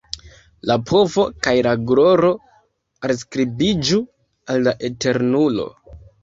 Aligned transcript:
La 0.69 0.75
povo 0.91 1.25
kaj 1.47 1.53
la 1.67 1.73
gloro 1.91 2.31
alskribiĝu 3.09 4.01
al 4.55 4.67
la 4.71 4.75
Eternulo. 4.91 5.69